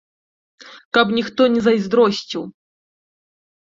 Каб 0.99 1.13
ніхто 1.19 1.41
не 1.53 1.61
зайздросціў. 1.69 2.43